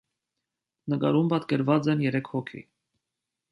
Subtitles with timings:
[0.93, 2.65] Նկարում պատկերված են երեք հոգի։